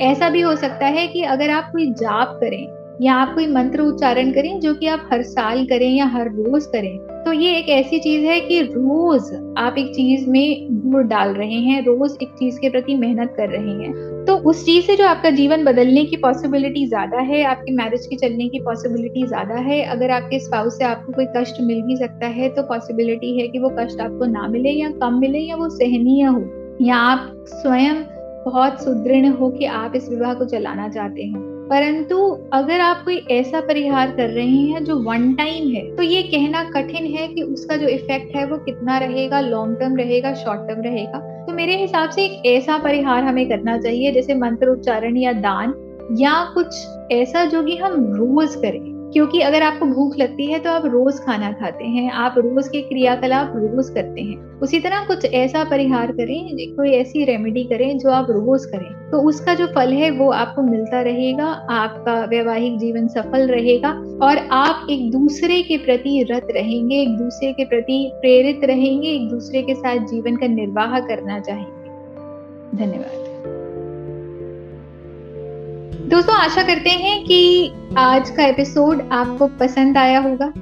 ऐसा 0.00 0.28
भी 0.30 0.40
हो 0.40 0.54
सकता 0.56 0.86
है 0.86 1.06
कि 1.06 1.22
अगर 1.22 1.50
आप 1.50 1.70
कोई 1.72 1.90
जाप 1.92 2.38
करें 2.40 2.66
या 3.02 3.14
आप 3.14 3.34
कोई 3.34 3.46
मंत्र 3.46 3.82
उच्चारण 3.82 4.30
करें 4.32 4.58
जो 4.60 4.74
कि 4.74 4.86
आप 4.86 5.08
हर 5.12 5.22
साल 5.22 5.64
करें 5.66 5.90
या 5.90 6.06
हर 6.06 6.28
रोज 6.28 6.66
करें 6.66 7.17
तो 7.28 7.32
ये 7.32 7.50
एक 7.56 7.68
ऐसी 7.68 7.98
चीज़ 7.98 8.24
है 8.26 8.38
कि 8.40 8.60
रोज 8.62 9.22
आप 9.58 9.74
एक 9.78 9.86
चीज़ 9.86 10.28
में 10.30 10.68
गुड़ 10.82 11.02
डाल 11.02 11.32
रहे 11.34 11.54
हैं, 11.54 11.80
रोज 11.84 12.16
एक 12.22 12.28
चीज़ 12.28 12.58
के 12.60 12.68
प्रति 12.70 12.94
मेहनत 12.94 13.34
कर 13.36 13.48
रहे 13.48 13.72
हैं। 13.72 14.24
तो 14.24 14.36
उस 14.50 14.64
चीज़ 14.66 14.86
से 14.86 14.96
जो 14.96 15.06
आपका 15.06 15.30
जीवन 15.30 15.64
बदलने 15.64 16.04
की 16.04 16.16
पॉसिबिलिटी 16.16 16.86
ज़्यादा 16.86 17.20
है, 17.22 17.42
आपके 17.42 17.72
मैरिज 17.72 18.06
के 18.06 18.16
चलने 18.16 18.48
की 18.48 18.58
पॉसिबिलिटी 18.58 19.26
ज़्यादा 19.26 19.54
है, 19.54 19.82
अगर 19.86 20.10
आपके 20.10 20.38
स्पाउस 20.38 20.78
से 20.78 20.84
आपको 20.84 21.12
कोई 21.12 21.26
कष्ट 21.36 21.60
मिल 21.60 21.82
भी 21.82 21.96
सकता 21.96 22.26
है 22.26 22.48
तो 22.48 22.62
पॉसिबिलिटी 22.62 23.38
है 23.40 23.48
कि 23.48 23.58
वो 23.58 23.70
कष्ट 23.78 24.00
आपको 24.00 24.26
ना 24.26 24.46
मिले 24.48 24.70
या 24.70 24.90
कम 25.02 25.18
मिले 25.20 25.38
या 25.38 25.56
वो 25.56 25.68
सहनीय 25.68 26.24
हो, 26.24 26.42
या 26.82 26.96
आप 26.96 27.44
स्वयं 27.46 28.02
बहुत 28.46 28.82
सुदृढ़ 28.84 29.26
हो 29.26 29.50
कि 29.50 29.64
आप 29.64 29.96
इस 29.96 30.08
विवाह 30.08 30.34
को 30.34 30.44
चलाना 30.44 30.88
चाहते 30.88 31.22
हैं। 31.22 31.57
परंतु 31.70 32.18
अगर 32.52 32.80
आप 32.80 33.02
कोई 33.04 33.16
ऐसा 33.30 33.60
परिहार 33.60 34.10
कर 34.10 34.28
रहे 34.28 34.46
हैं 34.46 34.84
जो 34.84 34.96
वन 34.98 35.32
टाइम 35.34 35.68
है 35.68 35.82
तो 35.96 36.02
ये 36.02 36.22
कहना 36.22 36.62
कठिन 36.70 37.06
है 37.06 37.26
कि 37.28 37.42
उसका 37.42 37.76
जो 37.76 37.88
इफ़ेक्ट 37.88 38.36
है 38.36 38.44
वो 38.46 38.56
कितना 38.58 38.98
रहेगा 38.98 39.40
लॉन्ग 39.40 39.78
टर्म 39.80 39.96
रहेगा 39.96 40.34
शॉर्ट 40.34 40.60
टर्म 40.60 40.82
रहेगा। 40.82 41.18
तो 41.46 41.52
मेरे 41.52 41.76
हिसाब 41.76 42.10
से 42.10 42.24
एक 42.24 42.46
ऐसा 42.46 42.78
परिहार 42.78 43.24
हमें 43.24 43.48
करना 43.48 43.78
चाहिए, 43.78 44.12
जैसे 44.12 44.34
मंत्र 44.34 44.68
उच्चारण 44.68 45.16
या 45.16 45.32
दान, 45.32 45.74
या 46.20 46.44
कुछ 46.54 46.86
ऐसा 47.12 47.44
जो 47.44 47.62
कि 47.62 47.76
हम 47.76 47.94
रोज 48.14 48.54
करें। 48.54 48.87
क्योंकि 49.12 49.40
अगर 49.40 49.62
आपको 49.62 49.86
भूख 49.86 50.16
लगती 50.18 50.46
है 50.46 50.58
तो 50.58 50.70
आप 50.70 50.86
रोज 50.86 51.18
खाना 51.20 51.50
खाते 51.52 51.84
हैं, 51.84 52.10
आप 52.10 52.34
रोज 52.38 52.68
के 52.68 52.80
क्रियाकलाप 52.80 53.52
रोज 53.56 53.88
करते 53.90 54.20
हैं। 54.20 54.36
उसी 54.60 54.80
तरह 54.80 55.04
कुछ 55.06 55.24
ऐसा 55.24 55.64
परिहार 55.64 56.12
करें, 56.12 56.74
कोई 56.76 56.90
ऐसी 56.90 57.24
रेमेडी 57.24 57.64
करें 57.64 57.98
जो 57.98 58.10
आप 58.10 58.26
रोज 58.30 58.64
करें। 58.64 59.10
तो 59.10 59.20
उसका 59.20 59.54
जो 59.54 59.66
फल 59.66 59.92
है 59.92 60.10
वो 60.10 60.30
आपको 60.30 60.62
मिलता 60.62 61.00
रहेगा, 61.00 61.46
आपका 61.70 62.14
वैवाहिक 62.24 62.78
जीवन 62.78 63.08
सफल 63.08 63.46
रहेगा 63.46 63.90
और 64.22 64.38
आप 64.52 64.86
एक 64.90 65.10
दूसरे 65.10 65.62
के 65.62 65.76
प्रति 65.76 66.26
रत 66.30 66.48
रहेंगे, 66.50 66.96
एक 66.96 67.16
दूसरे 67.16 67.52
के 67.52 67.64
प्रति 67.64 68.10
प्रेरित 68.14 68.64
रहेंगे, 68.64 69.08
एक 69.08 69.28
दूसरे 69.28 69.62
के 69.62 69.74
साथ 69.74 70.06
जीवन 70.06 70.36
का 70.36 70.46
निर्वाह 70.46 70.98
करना 71.00 71.40
चाहेंगे। 71.40 72.76
धन्यवाद। 72.76 73.27
दोस्तों, 76.08 76.34
आशा 76.34 76.62
करते 76.62 76.90
हैं 76.90 77.24
कि 77.24 77.72
आज 77.98 78.30
का 78.30 78.44
एपिसोड 78.44 79.08
आपको 79.12 79.46
पसंद 79.46 79.98
आया 79.98 80.18
होगा। 80.18 80.52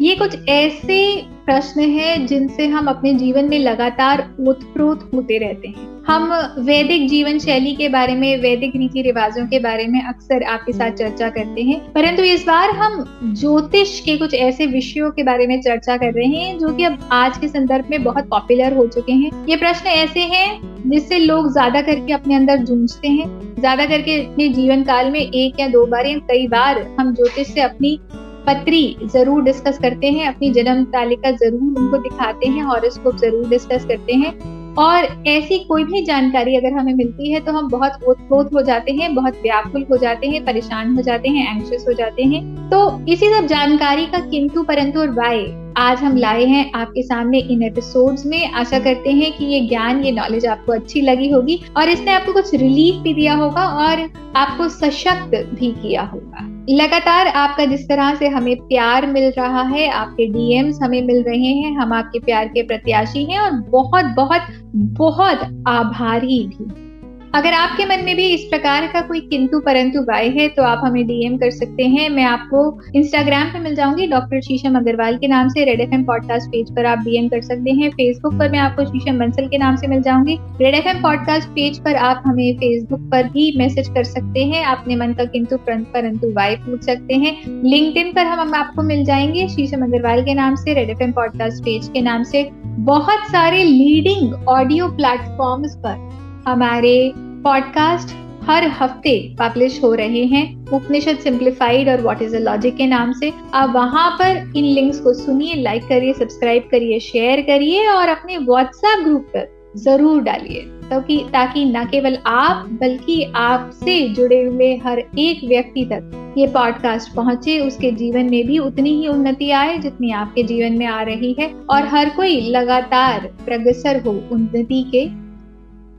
ये 0.00 0.16
कुछ 0.16 0.48
ऐसे 0.48 1.22
प्रश्न 1.46 1.80
हैं 1.80 2.26
जिनसे 2.26 2.66
हम 2.66 2.86
अपने 2.86 3.14
जीवन 3.14 3.48
में 3.48 3.58
लगातार 3.58 4.36
ओतप्रोत 4.48 5.10
होते 5.14 5.38
रहते 5.38 5.68
हैं। 5.68 6.04
हम 6.06 6.32
वैदिक 6.58 7.08
जीवन 7.08 7.38
शैली 7.38 7.74
के 7.74 7.88
बारे 7.88 8.14
में, 8.14 8.36
वैदिक 8.36 8.76
रीति 8.76 9.02
रिवाजों 9.02 9.46
के 9.46 9.58
बारे 9.58 9.86
में 9.86 10.02
अक्सर 10.02 10.42
आपके 10.42 10.72
साथ 10.72 10.90
चर्चा 10.90 11.30
करते 11.30 11.62
हैं। 11.62 11.92
परंतु 11.92 12.22
इस 12.22 12.44
बार 12.46 12.70
हम 12.70 13.18
ज्योतिष 13.40 14.00
के 14.00 14.16
कुछ 14.16 14.34
ऐसे 14.34 14.66
विषयों 14.66 15.10
के 15.10 15.22
बारे 15.22 15.46
में 15.46 15.60
चर्चा 15.60 15.96
कर 15.96 16.12
रहे 16.12 16.26
हैं 16.26 16.58
जो 16.58 16.68
कि 16.68 16.84
अब 16.84 17.08
आज 17.12 17.38
के 17.38 17.48
संदर्भ 17.48 17.84
में 17.90 18.02
बहुत 18.04 18.28
पॉपुलर 18.28 18.76
हो 18.76 18.86
चुके 18.86 19.12
हैं। 19.12 19.46
ये 19.48 19.56
प्रश्न 19.56 19.86
ऐसे 19.86 20.20
हैं 20.20 20.71
जिससे 20.84 21.18
लोग 21.18 21.50
ज़्यादा 21.52 21.80
करके 21.82 22.12
अपने 22.12 22.34
अंदर 22.34 22.64
जूझते 22.64 23.08
हैं, 23.08 23.26
ज़्यादा 23.58 23.86
करके 23.86 24.16
अपने 24.22 24.48
जीवन 24.48 24.82
काल 24.84 25.10
में 25.10 25.20
एक 25.20 25.60
या 25.60 25.68
दो 25.68 25.84
बार 25.86 26.06
या 26.06 26.18
कई 26.28 26.46
बार 26.48 26.82
हम 27.00 27.14
ज्योतिष 27.14 27.54
से 27.54 27.60
अपनी 27.60 27.98
पत्री 28.46 28.96
ज़रूर 29.04 29.42
डिस्कस 29.42 29.78
करते 29.78 30.06
हैं, 30.06 30.26
अपनी 30.28 30.50
जन्म 30.52 30.84
तालिका 30.84 31.30
ज़रूर 31.32 31.78
उनको 31.80 31.98
दिखाते 31.98 32.46
हैं 32.46 32.62
हॉरोस्कोप 32.62 33.16
ज़रूर 33.16 33.48
डिस्कस 33.48 33.84
करते 33.84 34.14
हैं। 34.14 34.60
और 34.74 35.04
ऐसी 35.28 35.58
कोई 35.58 35.84
भी 35.84 36.02
जानकारी 36.04 36.56
अगर 36.56 36.72
हमें 36.72 36.92
मिलती 36.94 37.32
है 37.32 37.40
तो 37.40 37.52
हम 37.52 37.68
बहुत 37.68 38.04
ओतप्रोत 38.08 38.52
हो 38.54 38.62
जाते 38.62 38.92
हैं, 38.92 39.14
बहुत 39.14 39.34
व्याकुल 39.42 39.86
हो 39.90 39.96
जाते 39.96 40.26
हैं, 40.26 40.44
परेशान 40.44 40.94
हो 40.96 41.02
जाते 41.02 41.28
हैं 41.28 41.56
एंशियस 41.56 41.84
हो 41.88 41.92
जाते 41.92 42.22
हैं। 42.24 42.70
तो 42.70 43.12
इसी 43.12 43.28
सब 43.30 43.46
जानकारी 43.46 44.06
का 44.06 44.18
किंतु 44.20 44.62
परंतु 44.62 45.00
और 45.00 45.10
वाय 45.10 45.44
आज 45.76 45.98
हम 45.98 46.16
लाए 46.16 46.44
हैं 46.44 46.72
आपके 46.72 47.02
सामने 47.02 47.38
इन 47.38 47.62
एपिसोड्स 47.62 48.26
में। 48.26 48.52
आशा 48.52 48.78
करते 48.78 49.10
हैं 49.10 49.32
कि 49.32 49.44
ये 49.44 49.60
ज्ञान, 49.60 50.04
ये 50.04 50.12
नॉलेज 50.12 50.46
आपको 50.46 50.72
अच्छी 50.72 51.00
लगी 51.00 51.30
होगी 51.30 51.60
और 51.76 51.88
इसने 51.88 52.10
आपको 52.10 52.32
कुछ 52.32 52.54
रिलीफ 52.54 52.94
भी 52.94 53.14
दिया 53.14 53.34
होगा 53.34 53.66
और 53.66 54.08
आपको 54.36 54.68
सशक्त 54.68 55.36
भी 55.54 55.70
किया 55.72 56.02
होगा। 56.02 56.46
लगातार 56.70 57.26
आपका 57.26 57.64
जिस 57.64 57.88
तरह 57.88 58.14
से 58.14 58.28
हमें 58.28 58.56
प्यार 58.56 59.06
मिल 59.06 59.30
रहा 59.38 59.62
है, 59.62 59.88
आपके 59.88 60.26
डीएम्स 60.26 60.78
हमें 60.82 61.02
मिल 61.02 61.22
रहे 61.22 61.52
हैं, 61.52 61.76
हम 61.76 61.92
आपके 61.92 62.18
प्यार 62.18 62.48
के 62.48 62.62
प्रत्याशी 62.62 63.24
हैं 63.24 63.38
और 63.38 63.50
बहुत 63.50 64.04
बहुत 64.04 64.42
बहुत 64.74 65.64
आभारी 65.68 66.46
भी। 66.46 66.91
अगर 67.34 67.52
आपके 67.52 67.84
मन 67.84 68.04
में 68.04 68.16
भी 68.16 68.26
इस 68.26 68.40
प्रकार 68.44 68.86
का 68.86 69.00
कोई 69.00 69.20
किंतु 69.20 69.60
परंतु 69.60 70.00
वाय 70.00 70.28
है 70.28 70.48
तो 70.48 70.62
आप 70.62 70.80
हमें 70.84 71.06
डीएम 71.06 71.36
कर 71.36 71.50
सकते 71.50 71.82
हैं। 71.82 72.10
मैं 72.10 72.24
आपको 72.24 72.80
इंस्टाग्राम 72.94 73.46
पे 73.46 73.58
मिल 73.58 73.74
जाऊँगी, 73.74 74.06
डॉक्टर 74.06 74.40
शीशम 74.40 74.76
अग्रवाल 74.76 75.16
के 75.16 75.28
नाम 75.28 75.48
से 75.48 75.64
Red 75.64 75.80
F 75.80 75.94
M 75.94 76.04
podcast 76.04 76.48
page 76.48 76.70
पर 76.76 76.86
आप 76.86 76.98
डीएम 76.98 77.28
कर 77.28 77.40
सकते 77.42 77.70
हैं। 77.70 77.90
फेसबुक 77.90 78.34
पर 78.34 78.50
मैं 78.50 78.58
आपको 78.58 78.84
शीशम 78.84 79.18
बंसल 79.18 79.48
के 79.48 79.58
नाम 79.58 79.76
से 79.76 79.86
मिल 79.86 80.02
जाऊँगी। 80.02 80.38
Red 80.60 80.74
F 80.74 80.88
M 80.88 81.02
podcast 81.02 81.48
page 81.48 81.78
पर 81.78 81.94
आप 81.94 82.22
हमें 82.26 82.54
फेसबुक 82.56 83.00
पर 83.00 83.22
भी 83.22 83.58
मैसेज 83.58 83.88
कर 83.88 84.04
सकते 84.04 84.44
हैं। 84.44 84.64
अपने 84.64 84.96
मन 84.96 85.12
का 85.12 85.24
किंतु 85.24 85.56
परंतु 85.56 86.32
वाय 86.32 86.56
पूछ 86.56 86.84
सकते 86.84 87.14
हैं। 87.14 87.36
लिंक 87.64 88.14
पर 88.14 88.26
हम 88.26 88.54
आपको 88.54 88.82
मिल 88.82 89.04
जाएँगे। 89.04 89.48
शीशम 89.48 89.84
अग्रवाल 89.84 90.24
के 90.24 90.34
नाम 90.34 90.54
से 90.54 90.74
Red 90.74 90.90
F 90.90 91.02
M 91.02 91.12
podcast 91.12 91.64
page 91.64 91.88
के 91.88 92.00
नाम 92.00 92.22
से। 92.22 92.50
बहुत 92.66 93.30
सारे 93.32 93.64
लीडिंग 93.64 94.48
ऑडियो 94.48 94.88
प्लेटफॉर्म्स 94.88 95.76
पर। 95.76 96.21
हमारे 96.48 97.12
पॉडकास्ट 97.16 98.14
हर 98.44 98.64
हफ़्ते 98.68 99.36
पब्लिश 99.38 99.82
हो 99.84 99.94
रहे 99.94 100.24
हैं 100.24 100.66
उपनिषद 100.66 101.18
सिंप्लीफाइड 101.18 101.88
और 101.88 102.00
व्हाट 102.00 102.22
इज़ 102.22 102.36
अ 102.36 102.38
लॉजिक 102.38 102.76
के 102.76 102.86
नाम 102.86 103.12
से। 103.12 103.32
आप 103.54 103.72
वहाँ 103.74 104.10
पर 104.10 104.52
इन 104.56 104.64
लिंक्स 104.64 105.00
को 105.00 105.14
सुनिए 105.14 105.54
लाइक 105.54 105.82
करिए 105.82 106.12
सब्सक्राइब 106.12 106.62
करिए 106.70 107.00
शेयर 107.00 107.40
करिए 107.40 107.88
और 107.88 108.08
अपने 108.08 108.38
व्हाट्सएप 108.38 109.04
ग्रुप 109.04 109.22
पर 109.22 109.72
ज़रूर 109.76 110.22
डालिए। 110.22 110.60
ताकि 110.90 111.26
ताकि 111.32 111.64
न 111.64 111.84
केवल 111.84 112.18
आप, 112.26 112.66
बल्कि 112.72 113.32
आपसे 113.34 114.08
जुड़े 114.08 114.42
हुए 114.44 114.76
हर 114.76 114.98
एक 114.98 115.44
व्यक्ति 115.44 115.84
तक 115.84 116.34
ये 116.38 116.46
पॉडकास्ट 116.46 117.14
पहुँचे। 117.14 117.58
उसके 117.58 117.90
जीवन 117.90 118.30
में 118.30 118.46
भी 118.46 118.58
उतनी 118.58 118.90
ही 118.90 119.08
उन्नति 119.08 119.50
आए 119.50 119.78
जितनी 119.78 120.12
आपके 120.12 120.42
जीवन 120.42 120.72
में 120.72 120.86
आ 120.86 121.02
रही 121.02 121.36
है। 121.38 121.54
और 121.70 121.86
हर 121.86 122.08
कोई 122.08 122.40
लगातार 122.40 123.20
प्रगसर 123.46 124.02
हो 124.02 124.10
उन्नति 124.32 124.84
के 124.92 125.21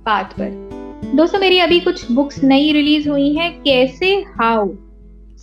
पाथ 0.06 0.38
पर। 0.40 1.12
दोस्तों, 1.16 1.40
मेरी 1.40 1.60
अभी 1.60 1.80
कुछ 1.80 2.12
बुक्स 2.12 2.44
नई 2.44 2.72
रिलीज़ 2.72 3.10
हुई 3.10 3.34
हैं, 3.36 3.52
कैसे? 3.62 4.14
हाउ 4.38 4.70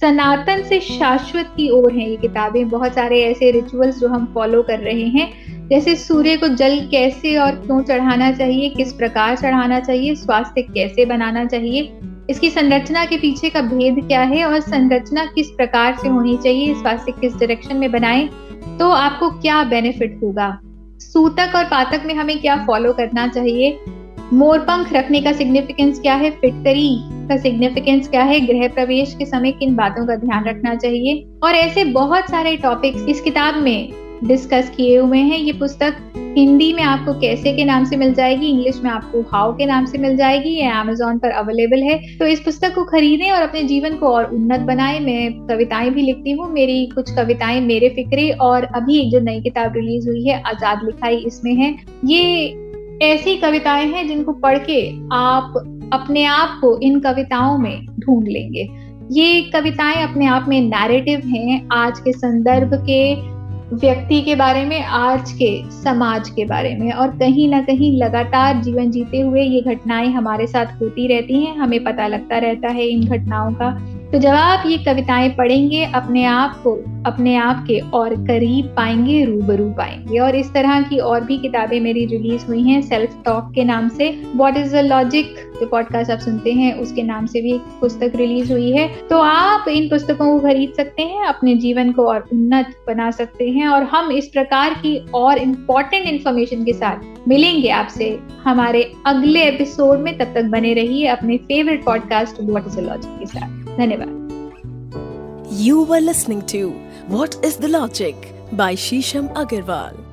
सनातन 0.03 0.63
से 0.63 0.79
शाश्वत 0.81 1.47
की 1.57 1.69
ओर 1.71 1.93
है 1.93 2.09
ये 2.11 2.17
किताबें। 2.17 2.69
बहुत 2.69 2.95
सारे 2.95 3.21
ऐसे 3.23 3.51
रिचुअल्स 3.51 3.99
जो 3.99 4.09
हम 4.09 4.25
फॉलो 4.35 4.63
कर 4.63 4.79
रहे 4.79 5.05
हैं, 5.07 5.69
जैसे 5.69 5.95
सूर्य 5.97 6.37
को 6.37 6.49
जल 6.49 6.79
कैसे 6.91 7.37
और 7.37 7.51
क्यों 7.57 7.81
चढ़ाना 7.83 8.31
चाहिए, 8.33 8.69
किस 8.69 8.93
प्रकार 8.93 9.37
चढ़ाना 9.37 9.81
चाहिए, 9.81 10.15
स्वास्थ्य 10.15 10.63
कैसे 10.65 11.05
बनाना 11.05 11.45
चाहिए, 11.45 11.93
इसकी 12.31 12.51
संरचना 12.51 13.05
के 13.05 13.17
पीछे 13.17 13.51
का 13.51 13.61
भेद 13.61 14.05
क्या 14.07 14.23
है 14.23 14.45
और 14.45 14.59
संरचना 14.61 15.25
किस 15.25 15.51
प्रकार 15.51 15.97
से 16.03 16.09
होनी 16.09 16.37
चाहिए, 16.37 16.75
स्वास्थ्य 16.75 17.13
किस 17.13 17.33
डायरेक्शन 17.33 17.77
में 17.77 17.91
बनाए 17.93 18.29
तो 18.79 18.91
आपको 18.91 19.31
क्या 19.33 19.63
बेनिफिट 19.65 20.19
होगा? 20.23 20.59
सूतक 21.01 21.53
और 21.57 21.65
पातक 21.65 22.03
में 22.07 22.15
हमें 22.15 22.39
क्या 22.41 22.57
फॉलो 22.67 22.93
करना 22.93 23.27
चाहिए? 23.29 23.79
मोर 24.33 24.59
पंख 24.59 24.93
रखने 24.93 25.21
का 25.21 25.33
सिग्निफिकेंस 25.33 26.01
क्या 26.01 26.15
है? 26.15 26.31
फिटकरी 26.31 27.01
का 27.29 27.37
सिग्निफिकेंस 27.37 28.09
क्या 28.09 28.23
है? 28.23 28.41
गृह 28.41 28.69
प्रवेश 28.69 29.15
के 29.15 29.25
समय 29.25 29.53
किन 29.53 29.75
बातों 29.75 30.07
का 30.07 30.17
ध्यान 30.17 30.45
रखना 30.45 30.75
चाहिए? 30.75 31.27
और 31.43 31.55
ऐसे 31.55 31.85
बहुत 31.85 32.31
सारे 32.31 32.57
टॉपिक्स 32.57 33.07
इस 33.09 33.21
किताब 33.21 33.55
में 33.55 33.93
डिस्कस 34.25 34.73
किए 34.77 34.99
हुए 34.99 35.19
हैं। 35.19 35.39
ये 35.39 35.53
पुस्तक 35.53 35.97
हिंदी 36.39 36.73
में 36.73 36.83
आपको 36.83 37.13
कैसे 37.13 37.53
के 37.53 37.65
नाम 37.65 37.85
से 37.85 37.97
मिल 37.97 38.15
जाएगी? 38.15 38.47
इंग्लिश 38.47 38.81
में 38.85 38.91
आपको 38.91 39.21
हाउ 39.21 39.53
के 39.53 39.67
नाम 39.67 39.85
से 39.85 39.99
मिल 39.99 40.17
जाएगी? 40.17 40.51
ये 40.51 40.71
अमेजोन 40.71 41.19
पर 41.19 41.31
अवेलेबल 41.31 41.83
है। 41.83 42.19
तो 42.19 42.27
इस 42.27 42.41
पुस्तक 42.41 42.75
को 42.75 42.85
खरीदें 42.85 43.31
और 43.31 43.43
अपने 43.43 43.63
जीवन 43.63 43.97
को 43.97 44.07
और 44.07 44.25
उन्नत 44.25 44.61
बनाए। 44.61 45.01
मैं 45.01 45.47
कविताएँ 45.47 45.91
भी 45.91 46.03
लिखती 46.03 46.31
हूँ। 46.31 46.53
मेरी 46.53 46.87
कुछ 46.87 47.11
कविताएँ 47.11 47.61
मेरे 47.61 47.89
फिक्रे 47.89 48.31
और 48.31 48.65
अभी 48.65 49.01
एक 49.01 49.13
जो 49.13 49.21
नई 49.21 49.41
किताब 49.41 49.73
रिलीज़ 49.77 50.09
हुई 50.09 50.29
है, 50.29 50.43
आज़ाद 50.43 50.81
लिखाई, 50.85 51.17
इसमें 51.17 51.55
है। 51.55 51.77
ये 52.05 52.70
ऐसी 53.03 53.37
कविताएँ 53.37 53.87
हैं 53.87 54.09
जिनको 54.09 54.33
पढ़ 54.33 54.59
के 54.59 54.81
आप 55.13 55.55
अपने 55.93 56.25
आप 56.25 56.59
को 56.61 56.79
इन 56.79 57.01
कविताओं 57.01 57.59
में 57.59 57.87
ढूंढ 57.87 58.29
लेंगे। 58.29 58.69
ये 59.11 59.41
कविताएँ 59.43 60.03
अपने 60.03 60.27
आप 60.27 60.45
में 60.49 60.61
नैरेटिव 60.61 61.21
हैं 61.27 61.69
आज 61.73 62.01
के 62.01 62.13
संदर्भ 62.13 62.75
के 62.75 63.15
व्यक्ति 63.77 64.21
के 64.23 64.35
बारे 64.35 64.65
में, 64.65 64.83
आज 64.83 65.33
के 65.33 65.63
समाज 65.71 66.31
के 66.31 66.45
बारे 66.45 66.77
में। 66.77 66.93
और 66.93 67.09
कहीं 67.09 67.49
ना 67.49 67.63
कहीं 67.63 67.97
लगातार 67.99 68.63
जीवन 68.63 68.91
जीते 68.91 69.21
हुए 69.21 69.43
ये 69.43 69.61
घटनाएँ 69.61 70.09
हमारे 70.09 70.47
साथ 70.47 70.81
होती 70.83 71.07
रहती 71.07 71.45
हैं, 71.45 71.57
हमें 71.57 71.85
पता 71.85 72.07
लगता 72.07 72.39
रहता 72.39 72.69
है 72.69 72.87
इन 72.87 73.05
घटनाओं 73.05 73.53
का। 73.53 73.71
तो 74.13 74.19
जब 74.19 74.31
आप 74.31 74.63
ये 74.67 74.79
कविताएँ 74.79 75.31
पढ़ेंगे, 75.31 75.85
अपने 75.85 76.25
आप 76.25 76.63
को, 76.63 76.73
अपने 77.07 77.37
आप 77.37 77.65
के 77.67 77.79
और 77.79 78.15
करीब 78.15 78.67
पाएँगे, 78.67 79.25
रूबरू 79.25 79.71
पाएँगे। 79.71 80.19
और 80.19 80.37
इस 80.37 80.53
तरह 80.53 80.83
की 80.83 80.99
और 80.99 81.25
भी 81.25 81.39
किताबें 81.39 81.81
मेरी 81.81 82.07
रिलीज़ 82.07 82.47
हुई 82.47 82.63
हैं 82.63 82.83
सेल्फ 82.83 83.23
टॉक 83.25 83.53
के 83.55 83.65
नाम 83.65 83.89
से। 83.89 84.23
व्हाट 84.37 84.57
इज़ 84.57 84.77
द 84.77 84.79
लॉजिक 84.79 85.35
जो 85.61 85.67
पॉडकास्ट 85.67 86.11
आप 86.11 86.19
सुनते 86.19 86.53
हैं, 86.53 86.75
उसके 86.75 87.03
नाम 87.03 87.27
से 87.27 87.41
भी 87.41 87.53
एक 87.53 87.61
पुस्तक 87.61 88.13
रिलीज़ 88.15 88.53
हुई 88.53 88.71
है। 88.71 88.89
तो 89.11 89.19
आप 89.19 89.69
इन 89.69 89.89
पुस्तकों 89.89 90.41
को 90.41 90.41
खरीद 90.41 90.73
सकते 90.77 91.03
हैं, 91.03 91.25
अपने 91.25 91.55
जीवन 91.55 91.93
को 91.93 92.05
और 92.05 92.29
उन्नत 92.33 92.67
बना 92.87 93.11
सकते 93.11 93.51
हैं। 93.51 93.69
और 93.69 93.83
हम 93.83 94.11
इस 94.11 94.27
प्रकार 94.27 94.75
की 94.75 95.07
और 95.15 95.39
इम्पोर्टेंट 95.39 96.07
इन्फॉर्मेशन 96.07 96.65
के 96.65 96.73
साथ 96.73 97.29
मिलेंगे 97.29 97.69
आपसे। 97.69 98.19
हमारे 98.45 98.93
अगले 99.07 99.43
एपिसोड 99.43 99.99
में 99.99 100.19
तब 100.19 100.35
तक 100.35 100.45
बने 100.45 100.75
रहिए 100.75 101.07
अपने 101.07 101.37
favourite 101.37 101.85
podcast 101.85 102.37
what 102.41 102.65
is 102.67 102.77
the 102.77 102.81
logic 102.81 103.19
के 103.21 103.27
साथ। 103.27 103.60
धन्यवाद 103.80 104.24
You 105.66 105.84
were 105.84 106.02
listening 106.02 106.42
to 106.48 106.60
What 107.08 107.36
is 107.44 107.58
the 107.58 107.68
Logic 107.68 108.16
by 108.52 108.76
Shisham 108.76 109.28
Agarwal. 109.34 110.09